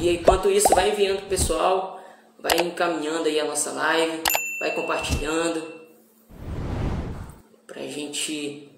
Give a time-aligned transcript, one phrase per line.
[0.00, 2.00] E enquanto isso, vai enviando pro pessoal,
[2.38, 4.22] vai encaminhando aí a nossa live,
[4.60, 5.74] vai compartilhando
[7.66, 8.70] pra gente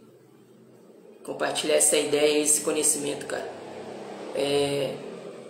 [1.25, 3.46] compartilhar essa ideia, esse conhecimento, cara.
[4.35, 4.95] É,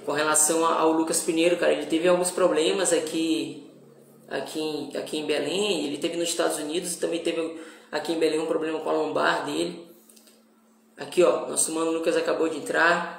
[0.05, 3.71] com relação ao Lucas Pinheiro, cara, ele teve alguns problemas aqui,
[4.29, 7.61] aqui, em, aqui em Belém, ele teve nos Estados Unidos, também teve
[7.93, 9.87] aqui em Belém um problema com a lombar dele.
[10.97, 13.18] Aqui, ó, nosso mano Lucas acabou de entrar.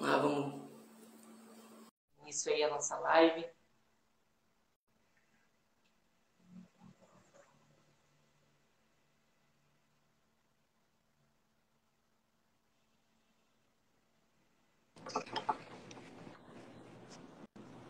[0.00, 0.60] Vamos lá, vamos.
[2.26, 3.46] Isso aí é a nossa live.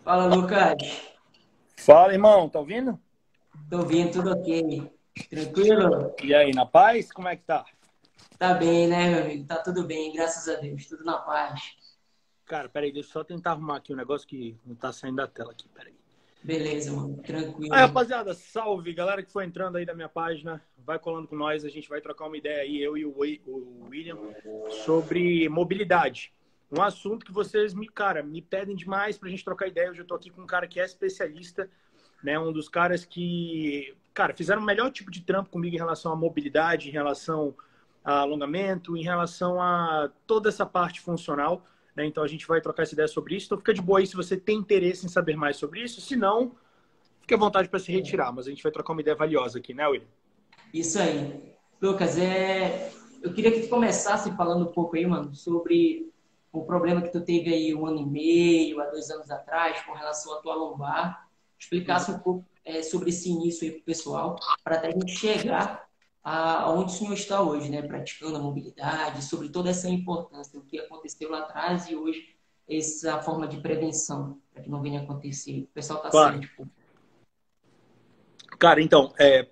[0.03, 0.77] Fala, Lucas.
[1.77, 2.99] Fala, irmão, tá ouvindo?
[3.71, 4.91] Tô ouvindo, tudo ok.
[5.29, 6.13] Tranquilo?
[6.25, 7.13] E aí, na paz?
[7.13, 7.65] Como é que tá?
[8.37, 9.47] Tá bem, né, meu amigo?
[9.47, 10.87] Tá tudo bem, graças a Deus.
[10.89, 11.61] Tudo na paz.
[12.51, 15.27] Cara, peraí, deixa eu só tentar arrumar aqui um negócio que não tá saindo da
[15.29, 15.95] tela aqui, peraí.
[16.43, 17.17] Beleza, mano.
[17.19, 17.73] Tranquilo.
[17.73, 18.93] Aí, rapaziada, salve.
[18.93, 21.65] Galera que foi entrando aí da minha página, vai colando com nós.
[21.65, 23.17] A gente vai trocar uma ideia aí, eu e o
[23.89, 24.19] William,
[24.85, 26.35] sobre mobilidade.
[26.73, 29.89] Um assunto que vocês me, cara, me pedem demais pra gente trocar ideia.
[29.89, 31.71] Hoje eu tô aqui com um cara que é especialista,
[32.21, 32.37] né?
[32.37, 36.17] Um dos caras que, cara, fizeram o melhor tipo de trampo comigo em relação à
[36.17, 37.55] mobilidade, em relação
[38.05, 41.65] a alongamento, em relação a toda essa parte funcional.
[41.97, 42.07] Né?
[42.07, 43.47] Então a gente vai trocar essa ideia sobre isso.
[43.47, 46.01] Então fica de boa aí se você tem interesse em saber mais sobre isso.
[46.01, 46.53] Se não,
[47.21, 48.33] fique à vontade para se retirar.
[48.33, 50.09] Mas a gente vai trocar uma ideia valiosa aqui, né, William?
[50.73, 51.55] Isso aí.
[51.81, 52.93] Lucas, é...
[53.23, 56.11] eu queria que tu começasse falando um pouco aí, mano, sobre
[56.53, 59.93] o problema que tu teve aí um ano e meio, há dois anos atrás, com
[59.93, 61.29] relação à tua lombar.
[61.59, 65.90] Explicasse um pouco é, sobre esse início aí pro pessoal, para até a gente chegar
[66.23, 67.83] aonde o senhor está hoje, né?
[67.83, 72.37] Praticando a mobilidade, sobre toda essa importância, o que aconteceu lá atrás e hoje
[72.69, 75.63] essa forma de prevenção, para que não venha acontecer.
[75.63, 76.41] O pessoal está claro.
[76.41, 76.69] tipo...
[78.59, 79.49] Cara, então, é,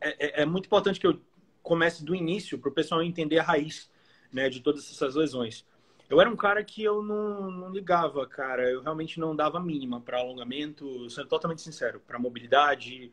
[0.00, 1.20] é, é, muito importante que eu
[1.62, 3.90] comece do início para o pessoal entender a raiz
[4.32, 5.64] né, de todas essas lesões.
[6.10, 8.68] Eu era um cara que eu não, não ligava, cara.
[8.68, 13.10] Eu realmente não dava mínima para alongamento, sendo totalmente sincero, para mobilidade,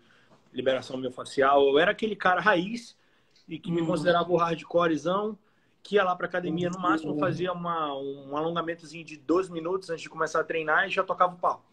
[0.54, 1.68] liberação miofascial.
[1.68, 2.98] Eu era aquele cara raiz
[3.48, 3.88] e que me uhum.
[3.88, 5.38] considerava o hardcorezão,
[5.82, 10.04] que ia lá para academia no máximo, fazia uma, um alongamentozinho de 12 minutos antes
[10.04, 11.66] de começar a treinar e já tocava o pau,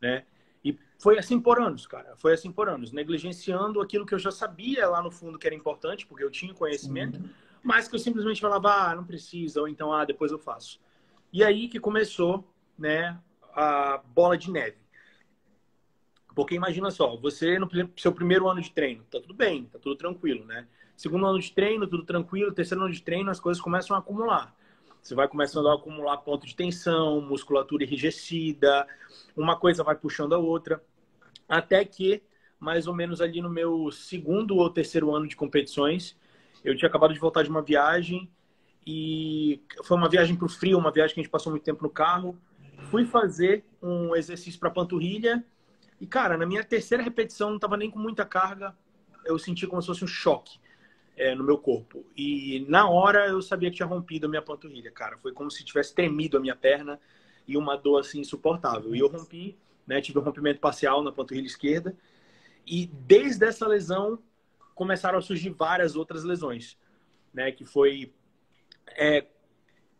[0.00, 0.24] né?
[0.64, 2.16] E foi assim por anos, cara.
[2.16, 5.54] Foi assim por anos, negligenciando aquilo que eu já sabia lá no fundo que era
[5.54, 7.30] importante, porque eu tinha conhecimento, Sim.
[7.62, 10.80] mas que eu simplesmente falava, ah, não precisa, ou então, ah, depois eu faço.
[11.32, 12.48] E aí que começou,
[12.78, 13.18] né,
[13.54, 14.83] a bola de neve.
[16.34, 19.94] Porque imagina só, você no seu primeiro ano de treino, tá tudo bem, tá tudo
[19.94, 20.66] tranquilo, né?
[20.96, 22.52] Segundo ano de treino, tudo tranquilo.
[22.52, 24.54] Terceiro ano de treino, as coisas começam a acumular.
[25.00, 28.86] Você vai começando a acumular ponto de tensão, musculatura enrijecida,
[29.36, 30.82] uma coisa vai puxando a outra,
[31.46, 32.22] até que
[32.58, 36.16] mais ou menos ali no meu segundo ou terceiro ano de competições,
[36.64, 38.30] eu tinha acabado de voltar de uma viagem
[38.86, 41.82] e foi uma viagem para o frio, uma viagem que a gente passou muito tempo
[41.82, 42.38] no carro.
[42.90, 45.44] Fui fazer um exercício para panturrilha
[46.04, 48.76] e, cara, na minha terceira repetição, não estava nem com muita carga,
[49.24, 50.60] eu senti como se fosse um choque
[51.16, 52.04] é, no meu corpo.
[52.14, 55.16] E na hora eu sabia que tinha rompido a minha panturrilha, cara.
[55.16, 57.00] Foi como se tivesse tremido a minha perna
[57.48, 58.94] e uma dor assim insuportável.
[58.94, 59.56] E eu rompi,
[59.86, 60.02] né?
[60.02, 61.96] Tive um rompimento parcial na panturrilha esquerda.
[62.66, 64.18] E desde essa lesão
[64.74, 66.76] começaram a surgir várias outras lesões,
[67.32, 67.50] né?
[67.50, 68.12] Que foi
[68.88, 69.24] é,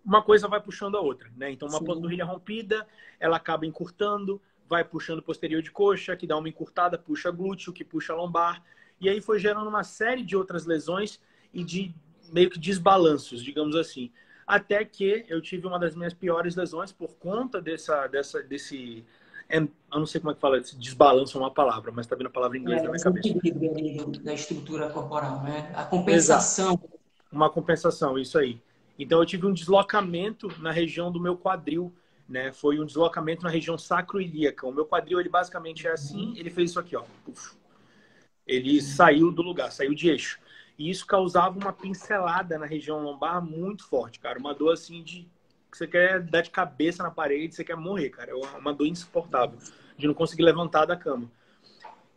[0.05, 1.51] uma coisa vai puxando a outra, né?
[1.51, 1.87] Então uma Sim.
[1.87, 2.87] panturrilha rompida,
[3.19, 4.39] ela acaba encurtando,
[4.69, 8.63] vai puxando posterior de coxa, que dá uma encurtada, puxa glúteo, que puxa lombar.
[9.01, 11.21] E aí foi gerando uma série de outras lesões
[11.53, 11.95] e de
[12.33, 14.11] meio que desbalanços, digamos assim.
[14.47, 19.05] Até que eu tive uma das minhas piores lesões por conta dessa, dessa, desse.
[19.49, 22.27] Eu não sei como é que fala, esse desbalanço é uma palavra, mas tá vendo
[22.27, 24.21] a palavra em inglês é, na minha cabeça.
[24.23, 25.71] Da estrutura corporal, né?
[25.75, 26.75] A compensação.
[26.75, 26.91] Exato.
[27.31, 28.61] Uma compensação, isso aí.
[28.99, 31.93] Então eu tive um deslocamento na região do meu quadril
[32.29, 32.53] né?
[32.53, 34.67] Foi um deslocamento na região sacroiliaca.
[34.67, 37.05] O meu quadril, ele basicamente é assim, ele fez isso aqui, ó.
[37.27, 37.57] Uf.
[38.47, 40.39] Ele saiu do lugar, saiu de eixo.
[40.79, 44.39] E isso causava uma pincelada na região lombar muito forte, cara.
[44.39, 45.29] Uma dor assim de
[45.71, 48.33] que você quer dar de cabeça na parede, você quer morrer, cara.
[48.33, 49.59] É uma dor insuportável
[49.97, 51.31] de não conseguir levantar da cama.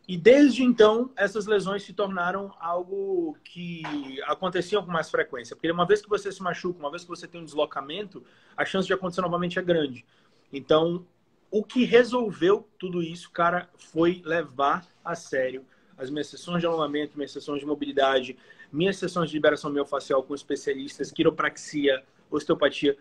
[0.08, 3.82] E desde então, essas lesões se tornaram algo que
[4.22, 5.54] acontecia com mais frequência.
[5.54, 8.24] Porque uma vez que você se machuca, uma vez que você tem um deslocamento,
[8.56, 10.06] a chance de acontecer novamente é grande.
[10.50, 11.06] Então,
[11.50, 15.62] o que resolveu tudo isso, cara, foi levar a sério
[15.98, 18.38] as minhas sessões de alongamento, minhas sessões de mobilidade,
[18.72, 22.96] minhas sessões de liberação miofascial com especialistas, quiropraxia, osteopatia.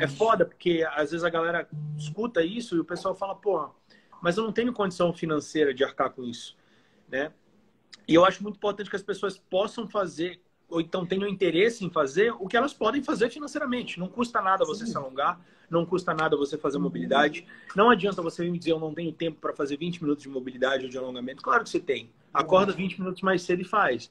[0.00, 3.70] É foda, porque às vezes a galera escuta isso e o pessoal fala, pô,
[4.20, 6.56] mas eu não tenho condição financeira de arcar com isso,
[7.08, 7.32] né?
[8.06, 11.90] E eu acho muito importante que as pessoas possam fazer, ou então tenham interesse em
[11.90, 13.98] fazer, o que elas podem fazer financeiramente.
[13.98, 14.92] Não custa nada você Sim.
[14.92, 15.40] se alongar,
[15.70, 17.46] não custa nada você fazer mobilidade.
[17.76, 20.84] Não adianta você me dizer, eu não tenho tempo para fazer 20 minutos de mobilidade
[20.84, 21.42] ou de alongamento.
[21.42, 22.10] Claro que você tem.
[22.34, 24.10] Acorda 20 minutos mais cedo e faz.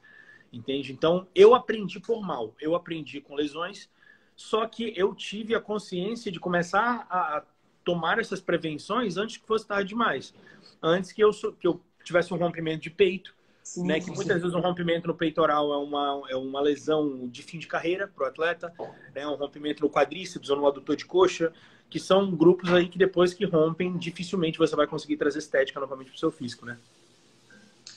[0.52, 0.92] Entende?
[0.92, 2.54] Então, eu aprendi por mal.
[2.58, 3.88] Eu aprendi com lesões,
[4.34, 7.44] só que eu tive a consciência de começar a
[7.84, 10.34] tomar essas prevenções antes que fosse tarde demais.
[10.82, 14.00] Antes que eu, que eu tivesse um rompimento de peito, sim, né?
[14.00, 14.42] Que muitas sim.
[14.42, 18.24] vezes um rompimento no peitoral é uma, é uma lesão de fim de carreira para
[18.24, 18.72] o atleta,
[19.14, 19.26] né?
[19.26, 21.52] Um rompimento no quadríceps ou no adutor de coxa,
[21.88, 26.08] que são grupos aí que depois que rompem, dificilmente você vai conseguir trazer estética novamente
[26.08, 26.78] para o seu físico, né?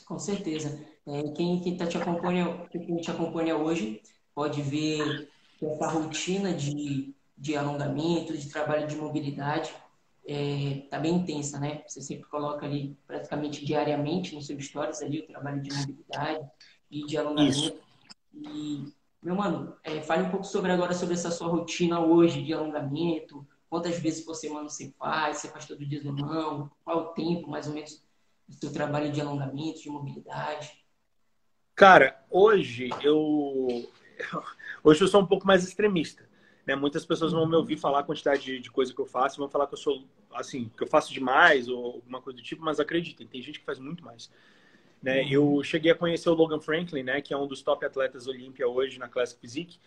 [0.06, 0.80] Com certeza.
[1.08, 4.02] É, quem, quem tá te acompanha, quem te acompanha hoje
[4.34, 9.74] pode ver que essa rotina de, de alongamento, de trabalho de mobilidade,
[10.26, 11.84] é, tá bem intensa, né?
[11.88, 16.48] Você sempre coloca ali praticamente diariamente no seu stories ali o trabalho de mobilidade
[16.90, 17.58] e de alongamento.
[17.58, 17.80] Isso.
[18.34, 22.54] E, meu mano, é, fale um pouco sobre agora sobre essa sua rotina hoje de
[22.54, 27.14] alongamento, quantas vezes por semana você faz, você faz todo dia ou não, qual o
[27.14, 28.04] tempo mais ou menos
[28.48, 30.84] do seu trabalho de alongamento, de mobilidade?
[31.76, 33.68] Cara, hoje eu
[34.84, 36.33] hoje eu sou um pouco mais extremista.
[36.66, 36.76] Né?
[36.76, 39.50] Muitas pessoas vão me ouvir falar a quantidade de, de coisa que eu faço, vão
[39.50, 42.80] falar que eu sou assim, que eu faço demais ou alguma coisa do tipo, mas
[42.80, 44.32] acreditem, tem gente que faz muito mais.
[45.02, 45.22] Né?
[45.22, 45.30] Uhum.
[45.30, 48.68] Eu cheguei a conhecer o Logan Franklin, né, que é um dos top atletas Olímpia
[48.68, 49.78] hoje na Classic Physique.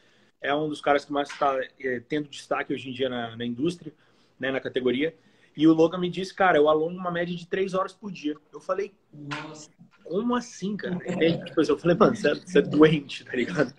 [0.40, 3.44] É um dos caras que mais está é, tendo destaque hoje em dia na, na
[3.44, 3.92] indústria,
[4.38, 5.14] né, na categoria.
[5.56, 8.36] E o Logan me disse, cara, eu alongo uma média de três horas por dia.
[8.52, 9.70] Eu falei, nossa,
[10.04, 10.98] como assim, cara?
[11.22, 13.74] E depois eu falei, mano, você é, você é doente, tá ligado?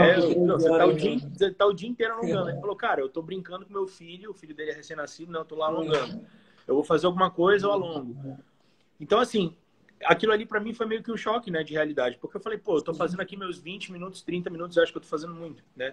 [0.00, 2.50] É, você, tá o dia, você tá o dia inteiro alongando.
[2.50, 5.40] Ele falou, cara, eu tô brincando com meu filho, o filho dele é recém-nascido, não,
[5.40, 6.24] eu tô lá alongando.
[6.66, 8.38] Eu vou fazer alguma coisa, eu alongo.
[9.00, 9.56] Então, assim,
[10.04, 12.18] aquilo ali para mim foi meio que um choque, né, de realidade.
[12.18, 14.92] Porque eu falei, pô, eu tô fazendo aqui meus 20 minutos, 30 minutos, eu acho
[14.92, 15.92] que eu tô fazendo muito, né?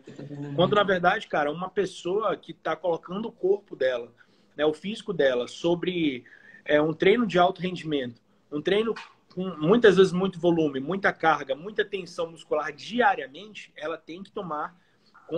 [0.55, 4.13] Quando, na verdade, cara, uma pessoa que tá colocando o corpo dela
[4.57, 6.25] né, o físico dela sobre
[6.65, 8.19] é, um treino de alto rendimento,
[8.51, 8.95] um treino
[9.33, 14.75] com muitas vezes muito volume, muita carga, muita tensão muscular diariamente, ela tem que tomar,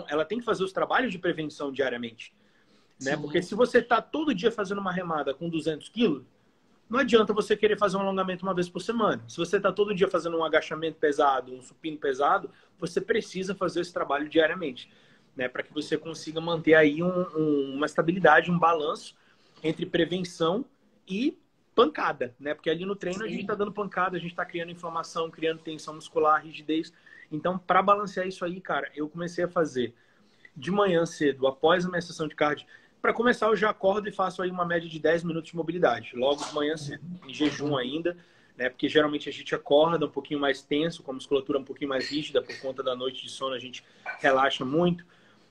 [0.07, 2.33] ela tem que fazer os trabalhos de prevenção diariamente.
[3.01, 3.17] Né?
[3.17, 6.23] Porque se você está todo dia fazendo uma remada com 200 quilos,
[6.89, 9.23] não adianta você querer fazer um alongamento uma vez por semana.
[9.27, 12.49] Se você está todo dia fazendo um agachamento pesado, um supino pesado,
[12.79, 14.89] você precisa fazer esse trabalho diariamente
[15.35, 15.47] né?
[15.47, 19.15] Para que você consiga manter aí um, um, uma estabilidade, um balanço
[19.63, 20.65] entre prevenção
[21.07, 21.37] e
[21.75, 22.53] pancada, né?
[22.53, 23.25] Porque ali no treino Sim.
[23.25, 26.91] a gente está dando pancada, a gente está criando inflamação, criando tensão muscular, rigidez.
[27.31, 29.93] Então, para balancear isso aí, cara, eu comecei a fazer
[30.55, 32.67] de manhã cedo, após a minha sessão de cardio.
[33.01, 36.11] Para começar, eu já acordo e faço aí uma média de 10 minutos de mobilidade,
[36.15, 38.17] logo de manhã cedo, em jejum ainda,
[38.57, 38.67] né?
[38.67, 42.09] Porque geralmente a gente acorda um pouquinho mais tenso, com a musculatura um pouquinho mais
[42.09, 43.85] rígida por conta da noite de sono, a gente
[44.19, 45.05] relaxa muito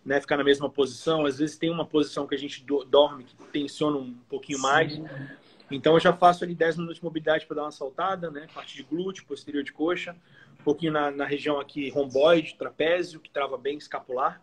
[0.08, 1.26] né, ficar na mesma posição.
[1.26, 4.64] Às vezes tem uma posição que a gente dorme, que tensiona um pouquinho Sim.
[4.64, 5.00] mais.
[5.70, 8.49] Então eu já faço ali 10 minutos de mobilidade para dar uma saltada, né?
[8.55, 10.16] Parte de glúteo, posterior de coxa,
[10.58, 14.43] um pouquinho na, na região aqui romboide, trapézio, que trava bem escapular.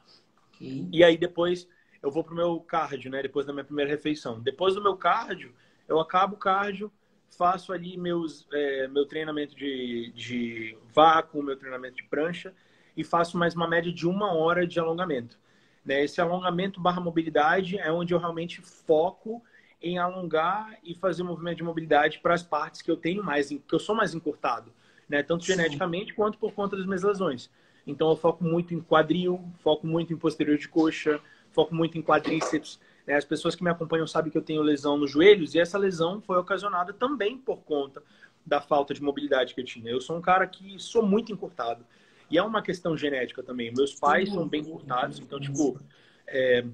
[0.54, 0.88] Okay.
[0.92, 1.68] E aí depois
[2.00, 3.24] eu vou pro meu cardio, né?
[3.24, 4.40] Depois da minha primeira refeição.
[4.40, 5.52] Depois do meu cardio,
[5.88, 6.92] eu acabo o cardio,
[7.36, 12.54] faço ali meus, é, meu treinamento de, de vácuo, meu treinamento de prancha
[12.96, 15.44] e faço mais uma média de uma hora de alongamento.
[15.86, 16.04] Né?
[16.04, 19.42] Esse alongamento barra mobilidade é onde eu realmente foco
[19.82, 23.62] em alongar e fazer movimento de mobilidade para as partes que eu tenho mais, que
[23.72, 24.74] eu sou mais encurtado,
[25.08, 25.22] né?
[25.22, 25.54] Tanto Sim.
[25.54, 27.52] geneticamente quanto por conta das minhas lesões.
[27.86, 32.02] Então eu foco muito em quadril, foco muito em posterior de coxa, foco muito em
[32.02, 32.80] quadríceps.
[33.06, 33.14] Né?
[33.14, 36.20] As pessoas que me acompanham sabem que eu tenho lesão nos joelhos e essa lesão
[36.20, 38.02] foi ocasionada também por conta
[38.44, 39.92] da falta de mobilidade que eu tinha.
[39.92, 41.86] Eu sou um cara que sou muito encurtado.
[42.30, 43.72] E é uma questão genética também.
[43.76, 45.80] Meus pais são bem curtados, então, tipo,
[46.28, 46.66] é,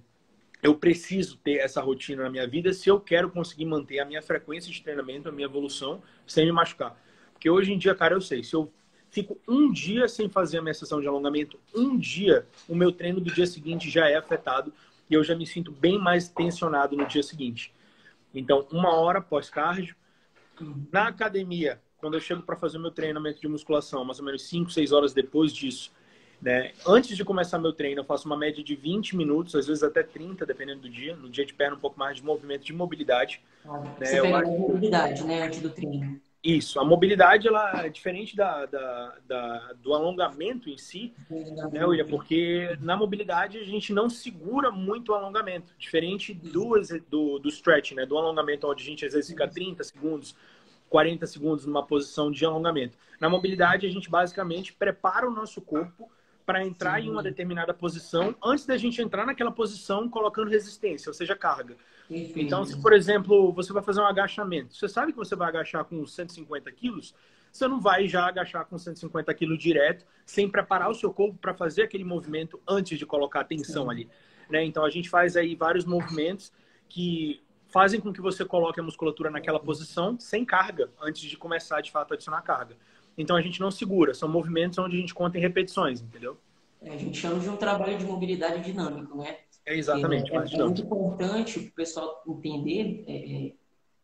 [0.64, 4.22] eu preciso ter essa rotina na minha vida se eu quero conseguir manter a minha
[4.22, 6.96] frequência de treinamento, a minha evolução, sem me machucar.
[7.34, 8.72] Porque hoje em dia, cara, eu sei, se eu
[9.10, 13.20] fico um dia sem fazer a minha sessão de alongamento, um dia, o meu treino
[13.20, 14.72] do dia seguinte já é afetado
[15.10, 17.74] e eu já me sinto bem mais tensionado no dia seguinte.
[18.34, 19.96] Então, uma hora pós-cardio,
[20.92, 24.72] na academia, quando eu chego para fazer meu treinamento de musculação, mais ou menos 5,
[24.72, 25.92] 6 horas depois disso,
[26.42, 26.72] né?
[26.86, 30.02] Antes de começar meu treino, eu faço uma média de 20 minutos, às vezes até
[30.02, 31.16] 30, dependendo do dia.
[31.16, 33.42] No dia de perna, um pouco mais de movimento de mobilidade.
[33.64, 34.06] Ah, né?
[34.06, 34.52] Você pega acho...
[34.52, 36.20] mobilidade, né, antes do treino.
[36.44, 41.14] Isso, a mobilidade ela é diferente da, da, da, do alongamento em si,
[41.72, 42.08] né, William?
[42.08, 47.92] Porque na mobilidade a gente não segura muito o alongamento, diferente do, do, do stretch,
[47.92, 48.08] né?
[48.08, 50.36] Do alongamento, onde a gente às vezes fica 30 segundos,
[50.92, 52.98] 40 segundos numa posição de alongamento.
[53.18, 56.12] Na mobilidade, a gente basicamente prepara o nosso corpo
[56.46, 57.08] para entrar Sim.
[57.08, 61.78] em uma determinada posição antes da gente entrar naquela posição colocando resistência, ou seja, carga.
[62.10, 62.42] Enfim.
[62.42, 65.86] Então, se, por exemplo, você vai fazer um agachamento, você sabe que você vai agachar
[65.86, 67.16] com 150 quilos,
[67.54, 71.54] você não vai já agachar com 150 quilos direto, sem preparar o seu corpo para
[71.54, 73.92] fazer aquele movimento antes de colocar a tensão Sim.
[73.92, 74.10] ali.
[74.50, 74.66] Né?
[74.66, 76.52] Então, a gente faz aí vários movimentos
[76.90, 77.42] que
[77.72, 81.92] fazem com que você coloque a musculatura naquela posição sem carga, antes de começar, de
[81.92, 82.76] fato, a adicionar carga.
[83.18, 84.14] Então, a gente não segura.
[84.14, 86.38] São movimentos onde a gente conta em repetições, entendeu?
[86.82, 89.38] É, a gente chama de um trabalho de mobilidade dinâmico, né?
[89.66, 90.32] É exatamente.
[90.32, 93.54] É, é, é muito importante o pessoal entender é, é,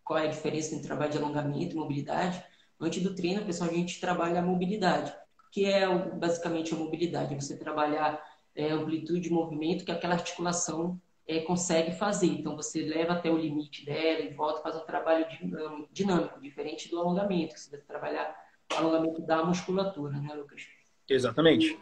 [0.03, 2.43] qual é a diferença entre trabalho de alongamento e mobilidade.
[2.79, 5.11] Antes do treino, pessoal, a gente trabalha a mobilidade,
[5.51, 7.35] que é basicamente a mobilidade.
[7.35, 8.23] Você trabalhar
[8.55, 12.27] é, amplitude de movimento que aquela articulação é, consegue fazer.
[12.27, 15.25] Então, você leva até o limite dela e volta, faz um trabalho
[15.91, 18.35] dinâmico, diferente do alongamento, que você vai trabalhar
[18.71, 20.61] o alongamento da musculatura, né, Lucas?
[21.09, 21.77] Exatamente.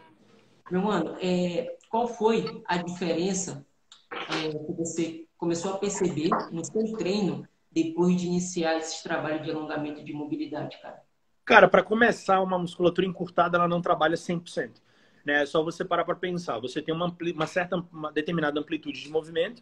[0.70, 3.64] Meu mano, é, qual foi a diferença
[4.10, 9.50] é, que você começou a perceber no seu treino depois de iniciar esse trabalho de
[9.50, 11.02] alongamento de mobilidade, cara?
[11.44, 14.82] Cara, para começar, uma musculatura encurtada ela não trabalha 100%.
[15.26, 15.42] Né?
[15.42, 16.60] É só você parar para pensar.
[16.60, 19.60] Você tem uma, uma certa, uma determinada amplitude de movimento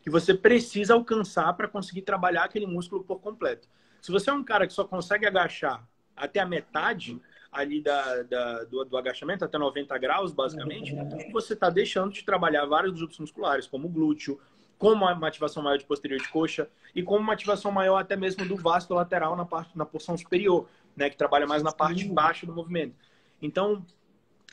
[0.00, 3.68] que você precisa alcançar para conseguir trabalhar aquele músculo por completo.
[4.00, 5.86] Se você é um cara que só consegue agachar
[6.16, 7.20] até a metade,
[7.52, 10.94] ali da, da do, do, agachamento, até 90 graus, basicamente,
[11.32, 14.40] você está deixando de trabalhar vários grupos musculares, como o glúteo,
[14.78, 18.46] com uma ativação maior de posterior de coxa e com uma ativação maior até mesmo
[18.46, 22.46] do vasto lateral na parte na porção superior, né, que trabalha mais na parte baixa
[22.46, 22.94] do movimento.
[23.42, 23.84] Então,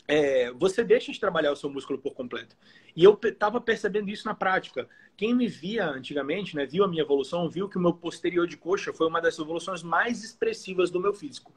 [0.07, 2.55] é, você deixa de trabalhar o seu músculo por completo.
[2.95, 4.87] E eu estava percebendo isso na prática.
[5.17, 8.55] Quem me via antigamente, né, viu a minha evolução, viu que o meu posterior de
[8.55, 11.51] coxa foi uma das evoluções mais expressivas do meu físico.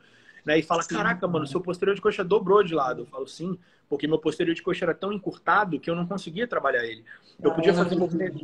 [0.45, 0.59] Né?
[0.59, 0.95] E fala, sim.
[0.95, 3.02] caraca, mano, seu posterior de coxa dobrou de lado.
[3.02, 6.47] Eu falo, sim, porque meu posterior de coxa era tão encurtado que eu não conseguia
[6.47, 7.04] trabalhar ele.
[7.40, 8.42] Eu podia fazer movimentos...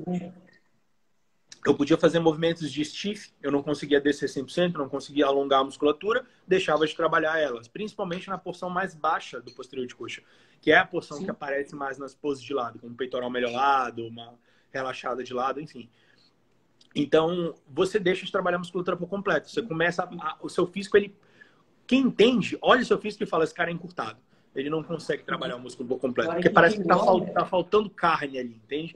[1.66, 5.64] Eu podia fazer movimentos de stiff, eu não conseguia descer 100%, não conseguia alongar a
[5.64, 10.22] musculatura, deixava de trabalhar elas, principalmente na porção mais baixa do posterior de coxa,
[10.60, 11.24] que é a porção Sim.
[11.24, 14.38] que aparece mais nas poses de lado, como peitoral melhorado, uma
[14.70, 15.90] relaxada de lado, enfim.
[16.94, 19.50] Então, você deixa de trabalhar a musculatura por completo.
[19.50, 21.16] Você começa a, o seu físico ele
[21.84, 24.20] quem entende, olha o seu físico e fala: esse cara é encurtado.
[24.56, 26.32] Ele não consegue trabalhar o músculo completo.
[26.32, 26.96] Porque parece que está
[27.32, 28.94] tá faltando carne ali, entende?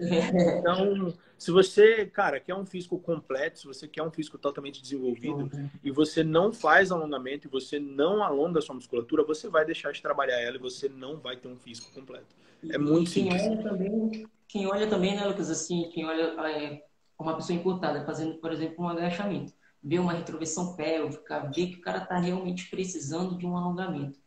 [0.59, 5.51] Então, se você, cara, quer um físico completo, se você quer um físico totalmente desenvolvido
[5.85, 9.93] e você não faz alongamento e você não alonga a sua musculatura, você vai deixar
[9.93, 12.35] de trabalhar ela e você não vai ter um físico completo.
[12.69, 13.43] É muito quem simples.
[13.43, 16.83] Olha também, quem olha também, né, Lucas, assim, quem olha é,
[17.19, 19.53] uma pessoa encurtada fazendo, por exemplo, um agachamento
[19.83, 24.20] ver uma retroversão pélvica, ver que o cara está realmente precisando de um alongamento.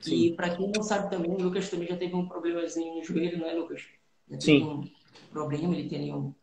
[0.00, 0.14] Sim.
[0.14, 3.38] E para quem não sabe também, o Lucas também já teve um problemazinho no joelho,
[3.38, 3.82] não é, Lucas?
[4.38, 4.62] Sim.
[4.64, 4.84] um
[5.30, 6.34] problema, ele tem um.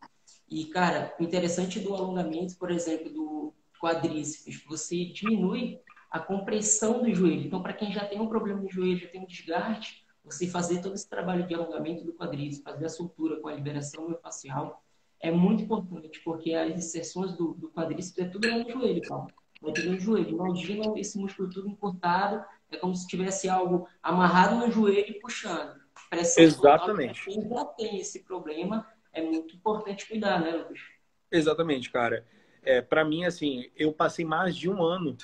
[0.50, 7.12] E, cara, o interessante do alongamento, por exemplo, do quadríceps, você diminui a compressão do
[7.12, 7.46] joelho.
[7.46, 10.80] Então, para quem já tem um problema no joelho, já tem um desgaste, você fazer
[10.80, 14.82] todo esse trabalho de alongamento do quadríceps, fazer a soltura com a liberação miofascial,
[15.20, 19.26] é muito importante, porque as inserções do, do quadríceps é tudo no joelho, cara.
[19.60, 20.30] Vai tudo no joelho.
[20.30, 25.76] Imagina esse músculo tudo encurtado, é como se tivesse algo amarrado no joelho e puxando.
[26.10, 27.24] Pressão Exatamente.
[27.24, 30.78] Quem já tem esse problema, é muito importante cuidar, né, Lucas?
[31.30, 32.26] Exatamente, cara.
[32.62, 35.16] É, para mim, assim, eu passei mais de um ano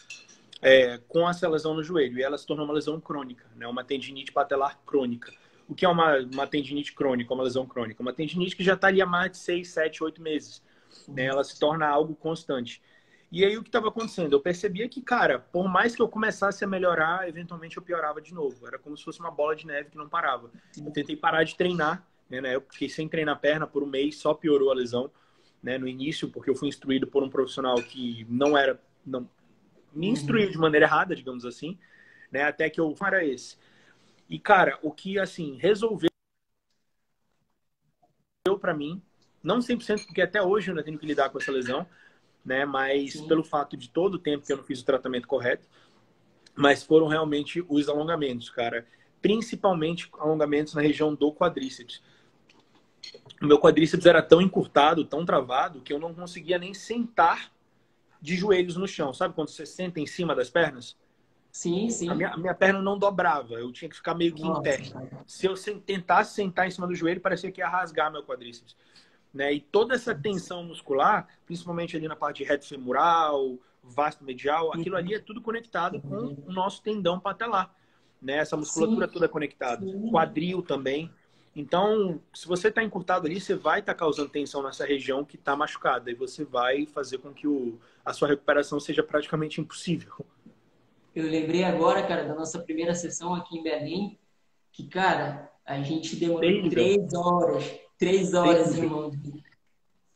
[0.61, 3.67] é, com essa lesão no joelho e ela se tornou uma lesão crônica, né?
[3.67, 5.33] Uma tendinite patelar crônica.
[5.69, 8.01] O que é uma, uma tendinite crônica, uma lesão crônica?
[8.03, 10.63] Uma tendinite que já está ali há mais de 6, 7, 8 meses.
[11.09, 11.25] Né?
[11.25, 12.83] Ela se torna algo constante.
[13.35, 14.33] E aí o que estava acontecendo?
[14.33, 18.33] Eu percebia que, cara, por mais que eu começasse a melhorar, eventualmente eu piorava de
[18.33, 18.65] novo.
[18.65, 20.53] Era como se fosse uma bola de neve que não parava.
[20.79, 22.55] Eu tentei parar de treinar, né?
[22.55, 25.11] Eu fiquei sem treinar perna por um mês, só piorou a lesão.
[25.61, 25.77] Né?
[25.77, 28.81] No início, porque eu fui instruído por um profissional que não era...
[29.05, 29.29] Não,
[29.93, 31.77] me instruiu de maneira errada, digamos assim.
[32.31, 32.45] Né?
[32.45, 32.95] Até que eu...
[33.05, 33.57] Era esse.
[34.31, 36.09] E, cara, o que, assim, resolveu
[38.61, 39.03] para mim,
[39.43, 41.85] não 100%, porque até hoje eu ainda tenho que lidar com essa lesão,
[42.45, 42.65] né?
[42.65, 43.27] Mas Sim.
[43.27, 45.67] pelo fato de todo o tempo que eu não fiz o tratamento correto,
[46.55, 48.87] mas foram realmente os alongamentos, cara.
[49.21, 52.03] Principalmente alongamentos na região do quadríceps.
[53.41, 57.51] O meu quadríceps era tão encurtado, tão travado, que eu não conseguia nem sentar
[58.21, 59.13] de joelhos no chão.
[59.13, 60.97] Sabe quando você senta em cima das pernas?
[61.51, 62.11] Sim, sim.
[62.11, 64.63] A minha, a minha perna não dobrava, eu tinha que ficar meio que Nossa, em
[64.63, 64.83] pé.
[65.27, 68.77] Se eu tentasse sentar em cima do joelho, parecia que ia rasgar meu quadríceps.
[69.35, 69.53] Né?
[69.55, 74.97] E toda essa tensão muscular, principalmente ali na parte de reto femoral, vasto medial, aquilo
[74.97, 77.75] ali é tudo conectado com o nosso tendão patelar.
[78.23, 78.37] Né?
[78.37, 79.13] Essa musculatura Sim.
[79.13, 79.85] toda conectada.
[79.85, 80.11] Sim.
[80.11, 81.11] Quadril também.
[81.57, 85.37] Então, se você está encurtado ali, você vai estar tá causando tensão nessa região que
[85.37, 86.11] está machucada.
[86.11, 90.15] E você vai fazer com que o, a sua recuperação seja praticamente impossível.
[91.15, 94.19] Eu lembrei agora, cara, da nossa primeira sessão aqui em Berlim,
[94.73, 97.84] que, cara, a gente demorou três horas.
[97.99, 99.13] Três horas, irmão.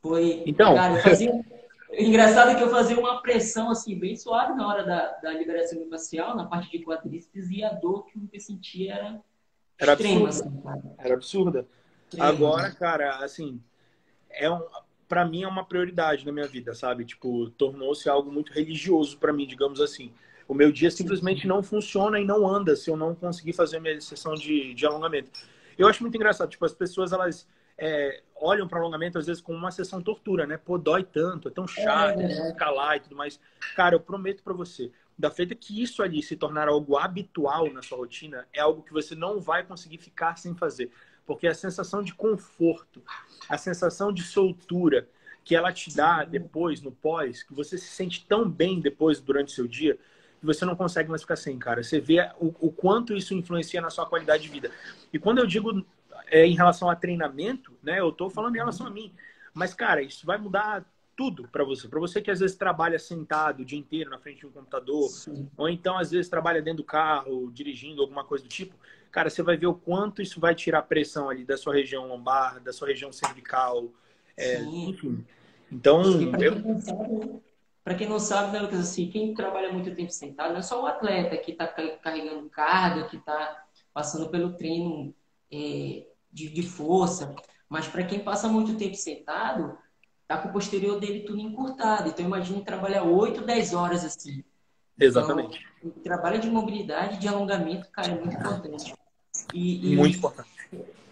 [0.00, 0.42] Foi.
[0.46, 0.74] Então.
[0.74, 1.32] Cara, fazia.
[1.90, 6.36] Engraçado que eu fazia uma pressão assim, bem suave na hora da, da liberação facial,
[6.36, 9.20] na parte de quadríceps, e a dor que eu sentia era,
[9.78, 10.70] era extrema, absurda.
[10.70, 10.94] Assim.
[10.98, 11.66] Era absurda.
[12.18, 13.60] Agora, cara, assim,
[14.30, 14.60] é um,
[15.08, 17.04] para mim é uma prioridade na minha vida, sabe?
[17.04, 20.12] Tipo, tornou-se algo muito religioso para mim, digamos assim.
[20.46, 23.80] O meu dia simplesmente não funciona e não anda se eu não conseguir fazer a
[23.80, 25.30] minha sessão de, de alongamento.
[25.76, 27.46] Eu acho muito engraçado, tipo, as pessoas, elas
[27.78, 30.56] é, olham para alongamento às vezes como uma sessão tortura, né?
[30.56, 33.38] Pô, dói tanto, é tão chato, é, escalar e tudo mais.
[33.76, 37.80] Cara, eu prometo para você, da feita que isso ali se tornar algo habitual na
[37.80, 40.90] sua rotina, é algo que você não vai conseguir ficar sem fazer.
[41.24, 43.02] Porque a sensação de conforto,
[43.48, 45.08] a sensação de soltura
[45.44, 49.48] que ela te dá depois, no pós, que você se sente tão bem depois, durante
[49.48, 49.98] o seu dia,
[50.40, 51.82] que você não consegue mais ficar sem, cara.
[51.82, 54.70] Você vê o, o quanto isso influencia na sua qualidade de vida.
[55.12, 55.84] E quando eu digo
[56.30, 59.12] é, em relação a treinamento, né, eu tô falando em relação a mim.
[59.52, 60.84] Mas, cara, isso vai mudar
[61.16, 61.88] tudo para você.
[61.88, 65.08] Para você que às vezes trabalha sentado o dia inteiro na frente de um computador,
[65.08, 65.50] Sim.
[65.56, 68.76] ou então às vezes trabalha dentro do carro, dirigindo alguma coisa do tipo,
[69.10, 72.60] cara, você vai ver o quanto isso vai tirar pressão ali da sua região lombar,
[72.60, 73.88] da sua região cervical,
[74.36, 75.24] é, enfim.
[75.72, 76.02] Então,
[76.40, 77.42] eu...
[77.82, 80.82] Para quem não sabe, né, Lucas, assim, quem trabalha muito tempo sentado não é só
[80.82, 85.12] o atleta que está carregando carga, que está passando pelo treino
[85.50, 87.34] é, de, de, força,
[87.68, 89.76] mas para quem passa muito tempo sentado,
[90.26, 92.08] tá com o posterior dele tudo encurtado.
[92.08, 94.44] Então, imagine trabalhar 8, 10 horas assim.
[94.98, 95.64] Exatamente.
[95.78, 98.94] Então, o trabalho de mobilidade, de alongamento, cara, é muito importante.
[99.54, 100.50] E, e muito importante.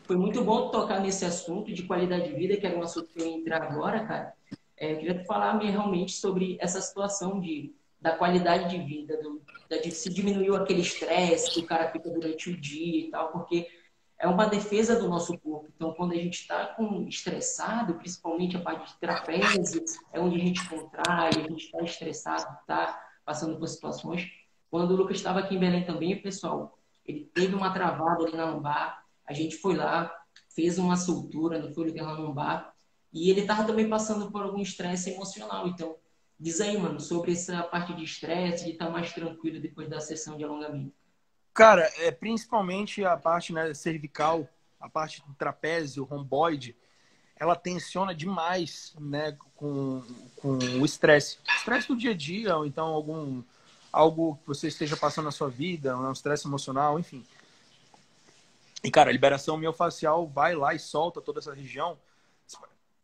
[0.04, 3.20] Foi muito bom tocar nesse assunto de qualidade de vida, que era um assunto que
[3.20, 4.34] eu ia entrar agora, cara.
[4.76, 9.78] É, eu queria falar realmente sobre essa situação de, da qualidade de vida, do, da,
[9.78, 13.66] de se diminuiu aquele estresse que o cara fica durante o dia e tal, porque
[14.18, 15.68] é uma defesa do nosso corpo.
[15.74, 16.74] Então, quando a gente está
[17.06, 22.58] estressado, principalmente a parte de trapézio, é onde a gente contrai, a gente está estressado,
[22.60, 24.26] está passando por situações.
[24.70, 28.50] Quando o Lucas estava aqui em Belém também, pessoal, ele teve uma travada ali na
[28.50, 30.12] lombar, a gente foi lá,
[30.54, 32.74] fez uma soltura no folho da lombar,
[33.12, 35.68] e ele estava também passando por algum estresse emocional.
[35.68, 35.96] Então,
[36.38, 40.00] diz aí, mano, sobre essa parte de estresse, de estar tá mais tranquilo depois da
[40.00, 40.94] sessão de alongamento.
[41.56, 46.76] Cara, é principalmente a parte né, cervical, a parte do trapézio, romboide,
[47.34, 50.02] ela tensiona demais, né, com,
[50.36, 51.38] com o estresse.
[51.56, 53.42] Estresse do dia a dia, ou então algum
[53.92, 57.24] algo que você esteja passando na sua vida, um estresse emocional, enfim.
[58.84, 61.98] E, cara, a liberação miofascial vai lá e solta toda essa região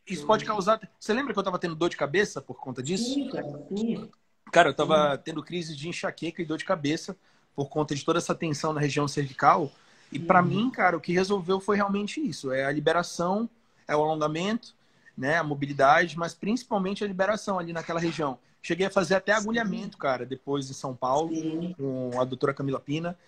[0.07, 0.81] isso pode causar.
[0.99, 3.15] Você lembra que eu tava tendo dor de cabeça por conta disso?
[3.15, 3.47] Sim, cara.
[3.77, 4.11] Sim.
[4.51, 7.17] Cara, eu tava tendo crise de enxaqueca e dor de cabeça
[7.55, 9.71] por conta de toda essa tensão na região cervical.
[10.11, 10.49] E para uhum.
[10.49, 13.49] mim, cara, o que resolveu foi realmente isso: é a liberação,
[13.87, 14.75] é o alongamento,
[15.17, 18.39] né, a mobilidade, mas principalmente a liberação ali naquela região.
[18.63, 21.75] Cheguei a fazer até agulhamento, cara, depois em São Paulo, Sim.
[21.77, 23.19] com a doutora Camila Pina.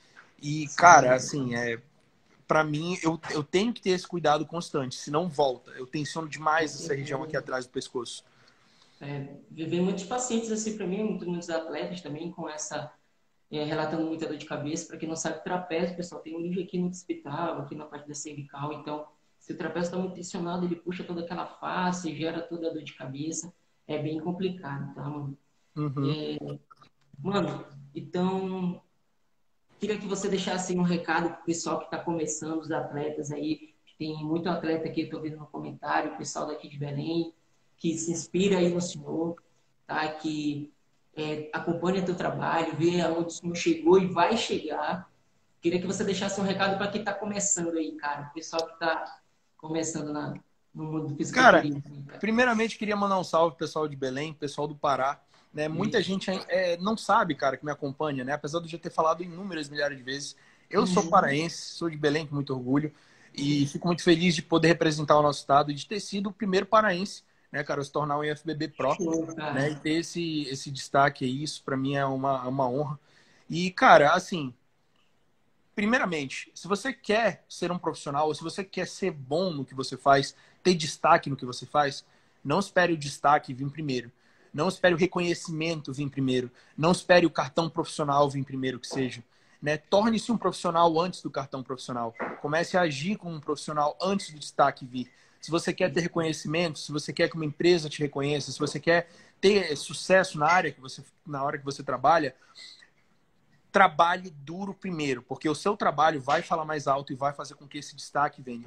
[0.40, 0.76] E, Sim.
[0.76, 1.80] cara, assim, é,
[2.46, 5.72] para mim, eu, eu tenho que ter esse cuidado constante, senão volta.
[5.72, 8.24] Eu tensiono demais essa região aqui atrás do pescoço.
[9.00, 9.26] É,
[9.80, 12.92] muitos pacientes assim para mim, muitos atletas também com essa
[13.56, 14.86] é, relatando muita dor de cabeça.
[14.86, 18.08] Para quem não sabe, trapézio, pessoal, tem um nível aqui no hospital, aqui na parte
[18.08, 18.72] da cervical.
[18.72, 19.06] Então,
[19.38, 22.82] se o trapézio está muito tensionado, ele puxa toda aquela face, gera toda a dor
[22.82, 23.52] de cabeça.
[23.86, 25.36] É bem complicado, tá, mano?
[25.76, 26.10] Uhum.
[26.10, 26.58] É,
[27.22, 27.64] mano,
[27.94, 28.80] então
[29.84, 33.74] Queria que você deixasse um recado para o pessoal que está começando, os atletas aí.
[33.98, 37.34] Tem muito atleta aqui, estou vendo no comentário, o pessoal daqui de Belém,
[37.76, 39.36] que se inspira aí no senhor,
[39.86, 40.08] tá?
[40.08, 40.72] que
[41.16, 45.08] é, acompanha teu trabalho, vê aonde o senhor chegou e vai chegar.
[45.60, 48.28] Queria que você deixasse um recado para quem está começando aí, cara.
[48.30, 49.18] O pessoal que está
[49.56, 50.34] começando na,
[50.74, 51.82] no mundo do fisiculturismo.
[51.82, 55.20] Cara, cara, primeiramente queria mandar um salve pessoal de Belém, pessoal do Pará.
[55.52, 55.68] Né?
[55.68, 58.32] Muita gente é, não sabe, cara, que me acompanha, né?
[58.32, 60.36] Apesar de eu já ter falado inúmeras milhares de vezes.
[60.68, 60.86] Eu uhum.
[60.86, 62.92] sou paraense, sou de Belém com muito orgulho
[63.32, 66.32] e fico muito feliz de poder representar o nosso estado e de ter sido o
[66.32, 67.22] primeiro paraense
[67.54, 68.96] né, cara, se tornar um IFBB Pro,
[69.54, 72.98] né, e ter esse, esse destaque aí, isso para mim é uma, uma honra.
[73.48, 74.52] E, cara, assim,
[75.72, 79.72] primeiramente, se você quer ser um profissional, ou se você quer ser bom no que
[79.72, 82.04] você faz, ter destaque no que você faz,
[82.42, 84.10] não espere o destaque vir primeiro.
[84.52, 86.50] Não espere o reconhecimento vir primeiro.
[86.76, 89.22] Não espere o cartão profissional vir primeiro que seja.
[89.62, 89.76] Né?
[89.76, 92.12] Torne-se um profissional antes do cartão profissional.
[92.42, 95.08] Comece a agir como um profissional antes do destaque vir.
[95.44, 98.80] Se você quer ter reconhecimento, se você quer que uma empresa te reconheça, se você
[98.80, 99.10] quer
[99.42, 102.34] ter sucesso na área que você, na hora que você trabalha,
[103.70, 107.68] trabalhe duro primeiro, porque o seu trabalho vai falar mais alto e vai fazer com
[107.68, 108.66] que esse destaque venha,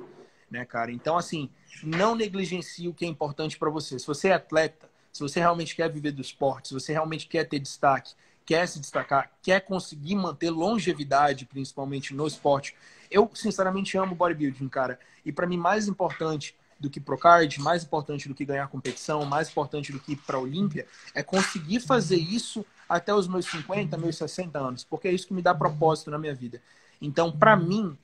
[0.51, 0.91] né, cara?
[0.91, 1.49] Então, assim,
[1.81, 3.97] não negligencie o que é importante para você.
[3.97, 7.45] Se você é atleta, se você realmente quer viver do esporte, se você realmente quer
[7.45, 8.13] ter destaque,
[8.45, 12.75] quer se destacar, quer conseguir manter longevidade, principalmente no esporte,
[13.09, 14.99] eu sinceramente amo bodybuilding, cara.
[15.25, 19.49] E para mim mais importante do que Procard, mais importante do que ganhar competição, mais
[19.49, 23.97] importante do que ir para a Olímpia, é conseguir fazer isso até os meus 50,
[23.97, 26.61] meus 60 anos, porque é isso que me dá propósito na minha vida.
[27.01, 27.97] Então, para mim,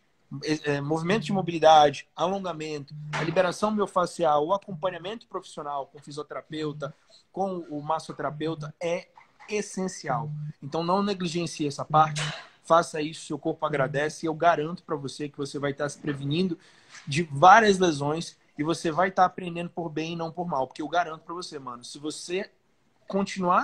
[0.43, 6.93] é, é, movimento de mobilidade, alongamento, a liberação miofascial, o acompanhamento profissional com fisioterapeuta,
[7.31, 9.07] com o massoterapeuta é
[9.49, 10.31] essencial.
[10.61, 12.21] Então, não negligencie essa parte.
[12.63, 15.97] Faça isso, seu corpo agradece e eu garanto para você que você vai estar se
[15.97, 16.57] prevenindo
[17.05, 20.81] de várias lesões e você vai estar aprendendo por bem e não por mal, porque
[20.81, 22.51] eu garanto para você, mano, se você
[23.07, 23.63] continuar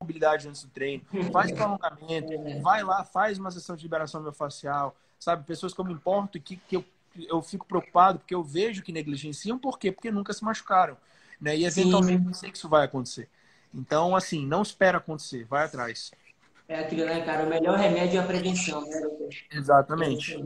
[0.00, 4.96] mobilidade antes do treino, faz o alongamento, vai lá, faz uma sessão de liberação miofascial,
[5.18, 5.44] sabe?
[5.46, 6.84] Pessoas que eu me importo e que, que eu,
[7.16, 9.92] eu fico preocupado porque eu vejo que negligenciam, por quê?
[9.92, 10.96] Porque nunca se machucaram,
[11.40, 11.56] né?
[11.56, 13.28] E eventualmente eu sei que isso vai acontecer.
[13.74, 16.10] Então, assim, não espera acontecer, vai atrás.
[16.68, 17.44] É aquilo, né, cara?
[17.44, 19.00] O melhor remédio é a prevenção, né,
[19.50, 20.42] Exatamente.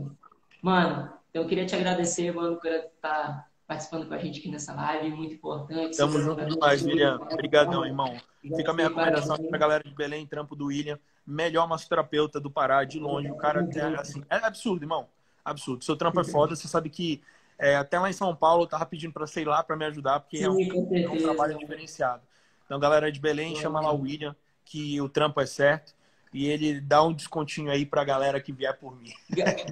[0.61, 5.15] Mano, eu queria te agradecer, mano, por estar participando com a gente aqui nessa live,
[5.15, 5.97] muito importante.
[5.97, 7.19] Tamo junto demais, William.
[7.31, 8.17] Obrigadão, irmão.
[8.41, 10.97] Fica a minha recomendação pra galera de Belém, trampo do William.
[11.25, 13.29] Melhor massoterapeuta do Pará, de longe.
[13.29, 15.07] O cara é, assim, é absurdo, irmão.
[15.47, 15.83] Absurdo.
[15.83, 17.21] Seu trampo é foda, você sabe que
[17.57, 20.19] é, até lá em São Paulo eu tava pedindo para sei lá para me ajudar,
[20.19, 22.21] porque Sim, é, um, é um trabalho diferenciado.
[22.65, 25.95] Então, galera de Belém, chama lá o William, que o trampo é certo
[26.33, 29.09] e ele dá um descontinho aí pra galera que vier por mim.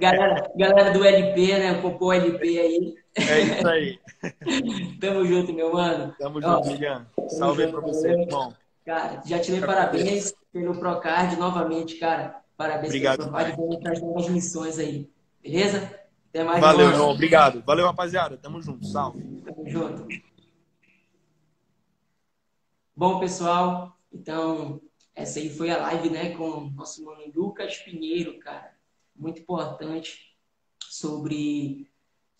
[0.00, 1.80] Galera, galera do LP, né?
[1.80, 2.94] Popô LP aí.
[3.14, 3.98] É isso aí.
[4.98, 6.14] Tamo junto, meu mano.
[6.18, 7.02] Tamo junto, Miguel.
[7.28, 8.54] Salve aí pra você, irmão.
[8.84, 12.40] Cara, já te dei parabéns pelo Procard novamente, cara.
[12.56, 15.10] Parabéns Obrigado, pelo para as novas missões aí.
[15.46, 16.00] Beleza?
[16.28, 16.60] Até mais.
[16.60, 17.10] Valeu, irmão.
[17.10, 17.62] Obrigado.
[17.64, 18.36] Valeu, rapaziada.
[18.36, 18.84] Tamo junto.
[18.84, 19.22] Salve.
[19.42, 20.08] Tamo junto.
[22.96, 24.80] Bom, pessoal, então
[25.14, 28.74] essa aí foi a live, né, com o nosso mano Lucas Pinheiro, cara.
[29.14, 30.34] Muito importante
[30.80, 31.90] sobre,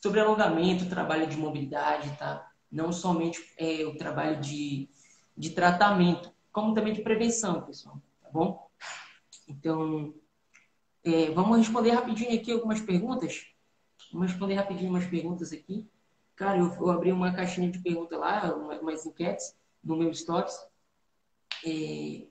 [0.02, 2.50] sobre alongamento, trabalho de mobilidade, tá?
[2.72, 4.88] Não somente é, o trabalho de,
[5.36, 8.68] de tratamento, como também de prevenção, pessoal, tá bom?
[9.46, 10.14] Então,
[11.06, 13.46] é, vamos responder rapidinho aqui algumas perguntas.
[14.12, 15.88] Vamos responder rapidinho umas perguntas aqui.
[16.34, 20.58] Cara, eu, eu abri uma caixinha de perguntas lá, umas enquetes no meu Stories.
[21.64, 22.26] É,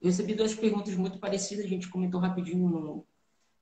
[0.00, 3.06] eu recebi duas perguntas muito parecidas, a gente comentou rapidinho no,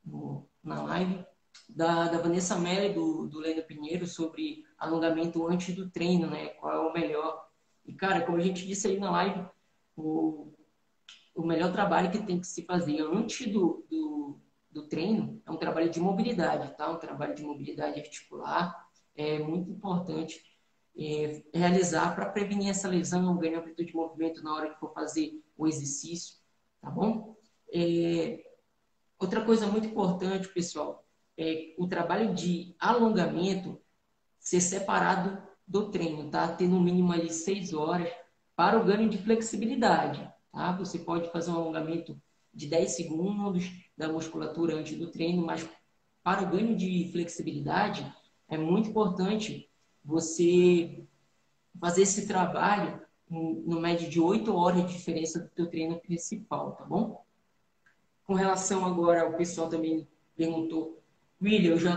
[0.05, 1.25] no, na live,
[1.69, 6.49] da, da Vanessa Melli, do, do Pinheiro, sobre alongamento antes do treino, né?
[6.49, 7.49] Qual é o melhor.
[7.87, 9.47] E, cara, como a gente disse aí na live,
[9.97, 10.53] o,
[11.37, 14.41] o melhor trabalho que tem que se fazer antes do, do,
[14.77, 16.91] do treino é um trabalho de mobilidade, tá?
[16.91, 18.87] Um trabalho de mobilidade articular.
[19.17, 20.43] É muito importante
[20.99, 25.43] é, realizar para prevenir essa lesão, ganhar amplitude de movimento na hora que for fazer
[25.57, 26.37] o exercício,
[26.83, 27.35] tá bom?
[27.73, 28.45] É,
[29.19, 31.07] outra coisa muito importante, pessoal,
[31.39, 33.81] é o trabalho de alongamento
[34.39, 36.55] ser separado do treino, tá?
[36.55, 38.13] Ter no mínimo ali seis horas
[38.55, 40.73] para o ganho de flexibilidade, tá?
[40.73, 42.21] Você pode fazer um alongamento
[42.57, 45.69] de 10 segundos da musculatura antes do treino, mas
[46.25, 48.11] para o ganho de flexibilidade
[48.49, 49.71] é muito importante
[50.03, 51.05] você
[51.79, 56.85] fazer esse trabalho no médio de 8 horas de diferença do teu treino principal, tá
[56.85, 57.23] bom?
[58.25, 61.03] Com relação agora ao pessoal também perguntou,
[61.43, 61.97] William, eu já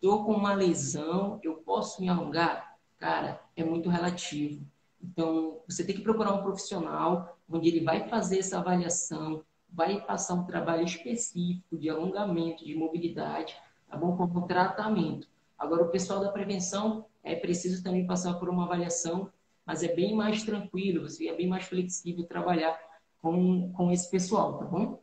[0.00, 2.78] tô com uma lesão, eu posso me alongar?
[2.96, 4.64] Cara, é muito relativo.
[5.02, 10.34] Então, você tem que procurar um profissional onde ele vai fazer essa avaliação, vai passar
[10.34, 13.56] um trabalho específico de alongamento, de mobilidade,
[13.88, 14.16] tá bom?
[14.16, 15.28] Como tratamento.
[15.58, 19.30] Agora, o pessoal da prevenção é preciso também passar por uma avaliação
[19.68, 22.80] mas é bem mais tranquilo, você é bem mais flexível trabalhar
[23.20, 25.02] com, com esse pessoal, tá bom?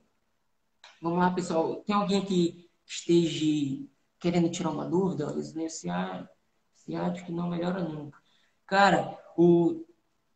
[1.00, 1.84] Vamos lá, pessoal.
[1.84, 3.86] Tem alguém que esteja
[4.20, 5.28] querendo tirar uma dúvida?
[5.28, 5.44] Olha,
[6.74, 8.18] ciático não melhora nunca.
[8.66, 9.86] Cara, o,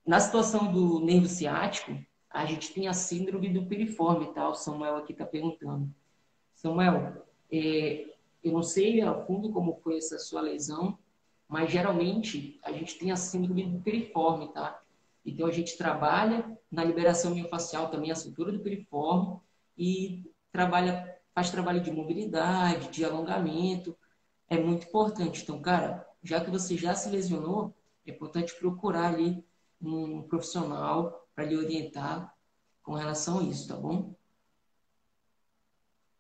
[0.05, 1.91] na situação do nervo ciático,
[2.29, 4.47] a gente tem a síndrome do piriforme, tá?
[4.47, 5.89] O Samuel aqui está perguntando.
[6.53, 8.13] Samuel, é,
[8.43, 10.97] eu não sei a fundo como foi essa sua lesão,
[11.47, 14.79] mas geralmente a gente tem a síndrome do piriforme, tá?
[15.25, 19.39] Então a gente trabalha na liberação miofascial também a sutura do piriforme
[19.77, 23.97] e trabalha, faz trabalho de mobilidade, de alongamento.
[24.47, 25.41] É muito importante.
[25.43, 27.73] Então, cara, já que você já se lesionou,
[28.05, 29.43] é importante procurar ali
[29.81, 32.36] um profissional para lhe orientar
[32.84, 34.13] com relação a isso, tá bom?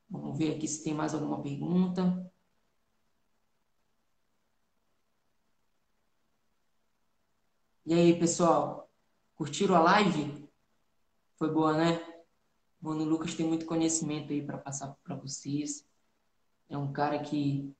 [0.09, 2.31] Vamos ver aqui se tem mais alguma pergunta.
[7.85, 8.89] E aí, pessoal?
[9.35, 10.47] Curtiram a live?
[11.35, 11.99] Foi boa, né?
[12.79, 15.85] Mano Lucas tem muito conhecimento aí para passar para vocês.
[16.69, 17.75] É um cara que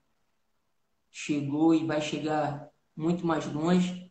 [1.10, 4.09] chegou e vai chegar muito mais longe.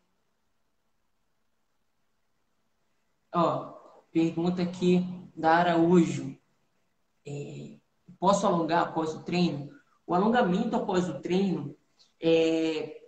[3.34, 3.74] Ó,
[4.12, 6.38] pergunta aqui da Araújo.
[7.26, 7.78] É,
[8.20, 9.70] posso alongar após o treino?
[10.06, 11.76] O alongamento após o treino
[12.20, 13.00] é,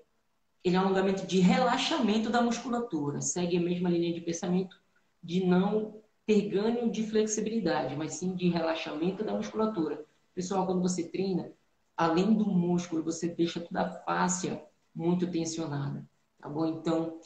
[0.64, 3.22] ele é um alongamento de relaxamento da musculatura.
[3.22, 4.80] Segue a mesma linha de pensamento
[5.24, 10.06] de não ter ganho de flexibilidade, mas sim de relaxamento da musculatura.
[10.36, 11.52] Pessoal, quando você treina,
[11.98, 16.08] além do músculo, você deixa toda a fáscia muito tensionada,
[16.40, 16.66] tá bom?
[16.66, 17.20] Então,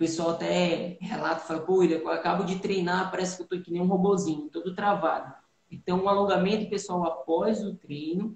[0.00, 3.82] pessoal até relata, fala, pô, eu acabo de treinar, parece que eu tô que nem
[3.82, 5.34] um robozinho, todo travado.
[5.70, 8.34] Então, um alongamento, pessoal, após o treino,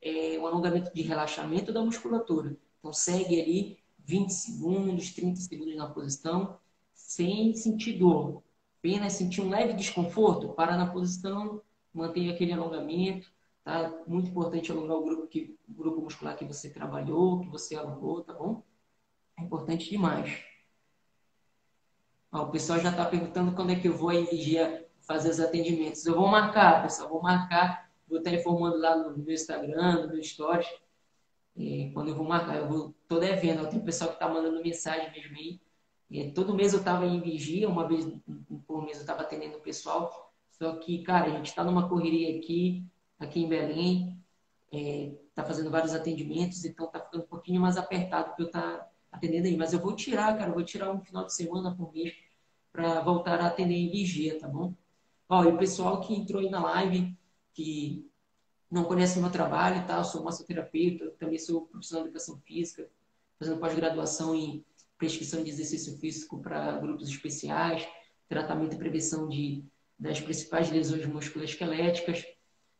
[0.00, 2.56] é um alongamento de relaxamento da musculatura.
[2.78, 6.56] Então, segue ali 20 segundos, 30 segundos na posição,
[6.94, 8.44] sem sentir dor.
[8.78, 11.60] Apenas sentir um leve desconforto, para na posição,
[11.92, 13.28] mantenha aquele alongamento.
[13.64, 13.92] Tá?
[14.06, 18.22] Muito importante alongar o grupo, que, o grupo muscular que você trabalhou, que você alongou,
[18.22, 18.62] tá bom?
[19.36, 20.49] É importante demais.
[22.32, 26.06] O pessoal já está perguntando quando é que eu vou aí vigia fazer os atendimentos.
[26.06, 30.22] Eu vou marcar, pessoal, vou marcar, vou estar informando lá no meu Instagram, no meu
[30.22, 30.68] Stories,
[31.58, 32.56] é, quando eu vou marcar.
[32.56, 35.60] Eu vou, tô devendo, tem pessoal que está mandando mensagem mesmo aí.
[36.12, 38.06] É, todo mês eu estava em vigia, uma vez
[38.66, 40.32] por mês eu estava atendendo o pessoal.
[40.50, 42.84] Só que, cara, a gente está numa correria aqui,
[43.18, 44.20] aqui em Belém,
[44.70, 48.78] está é, fazendo vários atendimentos, então está ficando um pouquinho mais apertado para eu estar
[48.78, 49.56] tá atendendo aí.
[49.56, 52.14] Mas eu vou tirar, cara, eu vou tirar um final de semana por mês
[52.72, 54.74] para voltar a atender em vigia, tá bom?
[55.28, 57.16] Ó, e o pessoal que entrou aí na live,
[57.52, 58.08] que
[58.70, 59.98] não conhece o meu trabalho, tá?
[59.98, 62.88] Eu sou massoterapeuta, também sou profissional de educação física,
[63.38, 64.64] fazendo pós-graduação em
[64.96, 67.86] prescrição de exercício físico para grupos especiais,
[68.28, 69.64] tratamento e prevenção de,
[69.98, 72.24] das principais lesões musculoesqueléticas.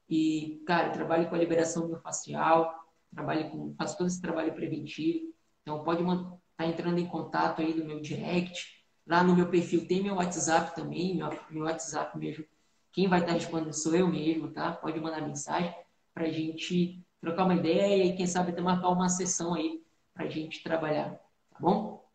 [0.09, 2.73] E, cara, trabalho com a liberação miofascial,
[3.13, 5.33] trabalho com, faço todo esse trabalho preventivo.
[5.63, 8.85] Então, pode estar tá entrando em contato aí no meu direct.
[9.07, 12.45] Lá no meu perfil tem meu WhatsApp também, meu, meu WhatsApp mesmo
[12.93, 14.73] quem vai estar respondendo sou eu mesmo, tá?
[14.73, 15.75] Pode mandar mensagem
[16.13, 20.25] para a gente trocar uma ideia e quem sabe até marcar uma sessão aí para
[20.25, 21.11] a gente trabalhar,
[21.51, 22.09] tá bom?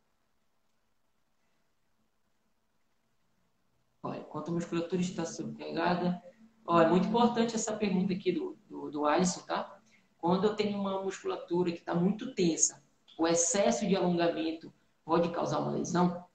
[4.03, 6.21] Olha, quanto a musculatura está sobrecarregada?
[6.67, 9.79] Olha, é muito importante essa pergunta aqui do, do, do Alisson, tá?
[10.17, 12.83] Quando eu tenho uma musculatura que está muito tensa,
[13.17, 14.73] o excesso de alongamento
[15.03, 16.25] pode causar uma lesão?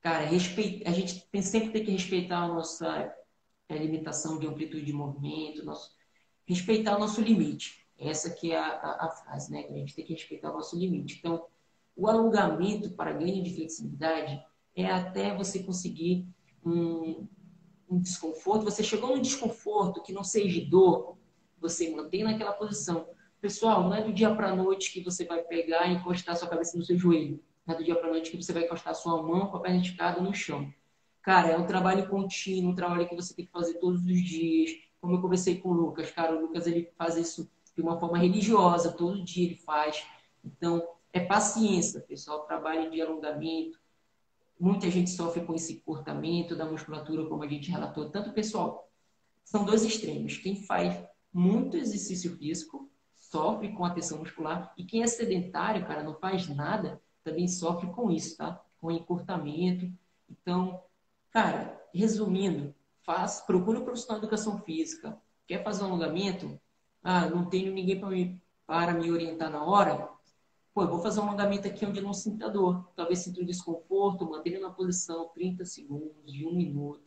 [0.00, 3.14] Cara, a gente tem, sempre tem que respeitar a nossa
[3.68, 5.92] é, limitação de amplitude de movimento, nosso,
[6.44, 7.86] respeitar o nosso limite.
[7.98, 9.62] Essa que é a, a, a, frase, né?
[9.62, 11.18] Que a gente tem que respeitar o nosso limite.
[11.18, 11.46] Então,
[11.96, 14.42] o alongamento para ganho de flexibilidade
[14.74, 16.26] é até você conseguir
[16.64, 17.28] um,
[17.88, 18.64] um desconforto.
[18.64, 21.16] Você chegou no desconforto que não seja dor,
[21.60, 23.06] você mantém naquela posição.
[23.42, 26.46] Pessoal, não é do dia para a noite que você vai pegar e encostar sua
[26.46, 27.42] cabeça no seu joelho.
[27.66, 29.60] Não é do dia para a noite que você vai encostar sua mão com a
[29.60, 30.72] perna esticada no chão.
[31.22, 34.70] Cara, é um trabalho contínuo, um trabalho que você tem que fazer todos os dias.
[35.00, 38.16] Como eu conversei com o Lucas, cara, o Lucas ele faz isso de uma forma
[38.16, 40.06] religiosa, todo dia ele faz.
[40.44, 40.80] Então,
[41.12, 43.76] é paciência, pessoal, trabalho de alongamento.
[44.58, 48.08] Muita gente sofre com esse cortamento da musculatura, como a gente relatou.
[48.08, 48.88] Tanto pessoal,
[49.42, 50.36] são dois extremos.
[50.36, 50.96] Quem faz
[51.32, 52.91] muito exercício físico
[53.32, 57.90] sofre com a tensão muscular e quem é sedentário, cara, não faz nada, também sofre
[57.90, 58.62] com isso, tá?
[58.80, 59.90] Com encurtamento.
[60.30, 60.80] Então,
[61.32, 62.74] Cara, resumindo,
[63.06, 65.18] faz, procura um profissional de educação física.
[65.46, 66.60] Quer fazer um alongamento?
[67.02, 70.10] Ah, não tenho ninguém para me, para me orientar na hora?
[70.74, 72.86] Pô, eu vou fazer um alongamento aqui onde eu não sinto dor.
[72.94, 77.02] Talvez sinta um desconforto, mantenha na posição 30 segundos, de um minuto.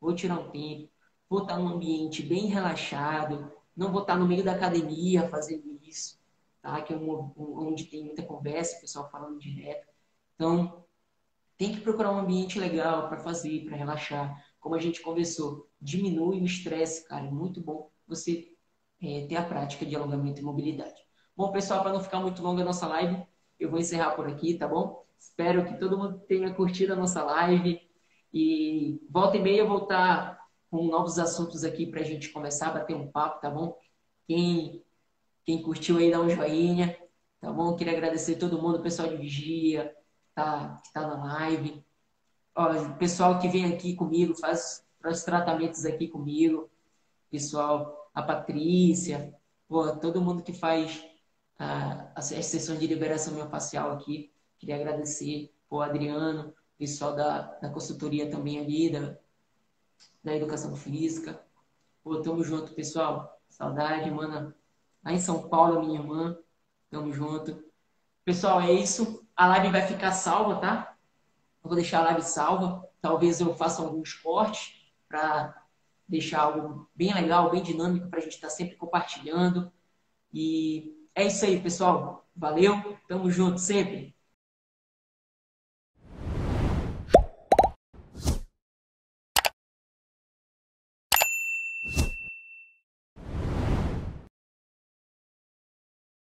[0.00, 0.90] Vou tirar um tempo.
[1.28, 3.52] Vou estar num ambiente bem relaxado.
[3.76, 6.18] Não vou estar no meio da academia fazendo isso,
[6.62, 6.80] tá?
[6.80, 9.86] Que é um, onde tem muita conversa, o pessoal falando direto.
[10.34, 10.84] Então,
[11.58, 14.44] tem que procurar um ambiente legal para fazer, para relaxar.
[14.60, 17.26] Como a gente conversou, diminui o estresse, cara.
[17.26, 18.52] É muito bom você
[19.02, 21.00] é, ter a prática de alongamento e mobilidade.
[21.36, 23.22] Bom, pessoal, para não ficar muito longa a nossa live,
[23.58, 25.04] eu vou encerrar por aqui, tá bom?
[25.18, 27.80] Espero que todo mundo tenha curtido a nossa live.
[28.32, 30.35] E volta e meia eu vou estar
[30.70, 33.78] com novos assuntos aqui para a gente começar a bater um papo, tá bom?
[34.26, 34.84] Quem,
[35.44, 36.96] quem curtiu aí, dá um joinha,
[37.40, 37.76] tá bom?
[37.76, 39.94] Queria agradecer todo mundo, o pessoal de Vigia,
[40.34, 41.84] tá, que tá na live.
[42.54, 46.70] Ó, pessoal que vem aqui comigo, faz, faz tratamentos aqui comigo.
[47.30, 49.34] Pessoal, a Patrícia,
[49.68, 51.04] pô, todo mundo que faz
[51.58, 54.32] as, as sessões de liberação miofascial aqui.
[54.58, 59.18] Queria agradecer o Adriano, pessoal da, da consultoria também ali, da,
[60.22, 61.40] da educação física.
[62.02, 63.40] Pô, tamo junto, pessoal.
[63.48, 64.56] Saudade, mana.
[65.04, 66.36] Lá em São Paulo, minha irmã.
[66.90, 67.64] Tamo junto.
[68.24, 69.24] Pessoal, é isso.
[69.36, 70.96] A live vai ficar salva, tá?
[71.62, 72.88] Eu vou deixar a live salva.
[73.00, 75.64] Talvez eu faça alguns cortes para
[76.08, 79.70] deixar algo bem legal, bem dinâmico para a gente estar tá sempre compartilhando.
[80.32, 82.26] E é isso aí, pessoal.
[82.34, 82.98] Valeu.
[83.06, 84.15] Tamo junto sempre.